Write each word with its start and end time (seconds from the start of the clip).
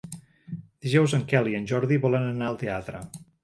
Dijous 0.85 1.13
en 1.19 1.27
Quel 1.33 1.51
i 1.53 1.55
en 1.59 1.69
Jordi 1.75 2.03
volen 2.09 2.29
anar 2.33 2.51
al 2.51 2.61
teatre. 2.67 3.07